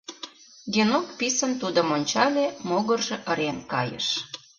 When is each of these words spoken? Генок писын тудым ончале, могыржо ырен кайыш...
Генок 0.73 1.07
писын 1.17 1.51
тудым 1.61 1.87
ончале, 1.95 2.45
могыржо 2.69 3.17
ырен 3.31 3.57
кайыш... 3.71 4.07